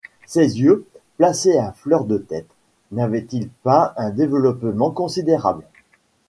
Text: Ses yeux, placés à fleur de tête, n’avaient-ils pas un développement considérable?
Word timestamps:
Ses 0.25 0.59
yeux, 0.59 0.87
placés 1.17 1.59
à 1.59 1.73
fleur 1.73 2.05
de 2.05 2.17
tête, 2.17 2.49
n’avaient-ils 2.91 3.49
pas 3.61 3.93
un 3.97 4.09
développement 4.09 4.89
considérable? 4.89 5.63